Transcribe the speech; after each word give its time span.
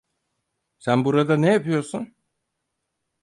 Sen 0.79 1.05
burada 1.05 1.35
ne 1.37 1.53
yapıyorsun? 1.53 2.13